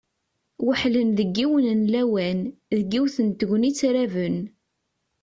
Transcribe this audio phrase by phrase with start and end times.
[0.65, 2.39] Weḥlen deg yiwen n lawan,
[2.77, 4.37] deg yiwet n tegnit raben.